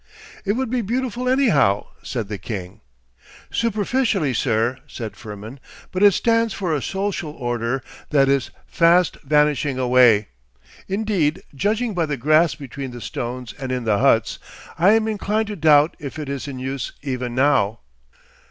[0.45, 2.81] 'It would be beautiful anyhow,' said the king.
[3.51, 5.59] 'Superficially, sir,' said Firmin.
[5.91, 10.29] 'But it stands for a social order that is fast vanishing away.
[10.87, 14.39] Indeed, judging by the grass between the stones and in the huts,
[14.75, 17.81] I am inclined to doubt if it is in use even now.